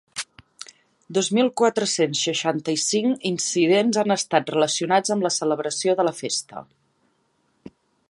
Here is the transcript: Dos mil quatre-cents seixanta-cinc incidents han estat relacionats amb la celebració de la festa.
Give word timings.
Dos 1.17 1.27
mil 1.37 1.51
quatre-cents 1.61 2.23
seixanta-cinc 2.29 3.29
incidents 3.33 4.01
han 4.03 4.17
estat 4.19 4.53
relacionats 4.57 5.17
amb 5.17 5.29
la 5.29 5.35
celebració 5.39 5.99
de 6.01 6.09
la 6.11 6.19
festa. 6.25 6.69